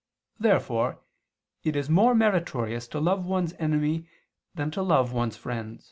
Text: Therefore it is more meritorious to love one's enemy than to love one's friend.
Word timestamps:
Therefore 0.39 0.97
it 1.63 1.75
is 1.75 1.87
more 1.87 2.15
meritorious 2.15 2.87
to 2.87 2.99
love 2.99 3.23
one's 3.23 3.53
enemy 3.59 4.07
than 4.55 4.71
to 4.71 4.81
love 4.81 5.13
one's 5.13 5.37
friend. 5.37 5.79